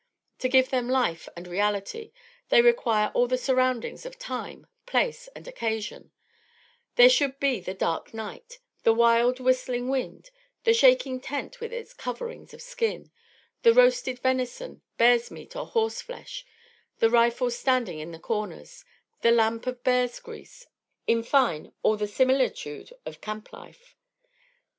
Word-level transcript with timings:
To 0.39 0.49
give 0.49 0.69
them 0.71 0.89
life 0.89 1.29
and 1.37 1.47
reality, 1.47 2.11
they 2.49 2.63
require 2.63 3.11
all 3.13 3.27
the 3.27 3.37
surroundings 3.37 4.03
of 4.03 4.17
time, 4.17 4.65
place 4.87 5.27
and 5.35 5.47
occasion; 5.47 6.11
there 6.95 7.07
should 7.07 7.39
be 7.39 7.59
the 7.59 7.75
dark 7.75 8.11
night; 8.11 8.57
the 8.81 8.95
wild 8.95 9.39
whistling 9.39 9.89
wind; 9.89 10.31
the 10.63 10.73
shaking 10.73 11.19
tent 11.19 11.59
with 11.61 11.71
its 11.71 11.93
covering 11.93 12.49
of 12.51 12.63
skins; 12.63 13.09
the 13.61 13.75
roasted 13.75 14.17
venison, 14.17 14.81
bear's 14.97 15.29
meat, 15.29 15.55
or 15.55 15.67
horse 15.67 16.01
flesh; 16.01 16.47
the 16.97 17.11
rifles 17.11 17.55
standing 17.59 17.99
in 17.99 18.09
the 18.11 18.17
corners; 18.17 18.83
the 19.21 19.29
lamp 19.29 19.67
of 19.67 19.83
bear's 19.83 20.19
grease; 20.19 20.65
in 21.05 21.21
fine, 21.21 21.73
all 21.83 21.95
the 21.95 22.07
similitude 22.07 22.91
of 23.05 23.21
camp 23.21 23.53
life. 23.53 23.95